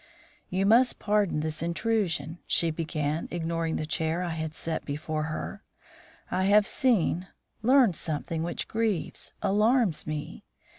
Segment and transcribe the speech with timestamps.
[0.49, 5.63] "You must pardon this intrusion," she began, ignoring the chair I had set for her.
[6.31, 7.27] "I have seen
[7.61, 10.43] learned something which grieves alarms me.